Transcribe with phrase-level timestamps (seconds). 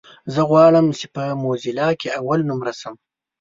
[0.33, 2.95] زه غواړم چې په موزيلا کې اولنومره شم.